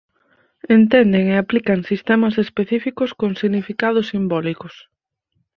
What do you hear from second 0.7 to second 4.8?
Entenden e aplican sistemas específicos con significados simbólicos.